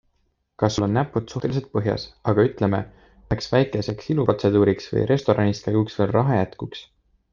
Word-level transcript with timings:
Kas 0.61 0.75
sul 0.77 0.83
on 0.85 0.95
näpud 0.97 1.27
suhteliselt 1.33 1.67
põhjas, 1.77 2.05
aga 2.33 2.45
ütleme, 2.49 2.79
üheks 3.27 3.51
väikeseks 3.53 4.09
iluprotseduuriks 4.15 4.93
või 4.95 5.05
restoraniskäiguks 5.13 6.01
veel 6.01 6.15
raha 6.19 6.41
jätkuks? 6.41 6.83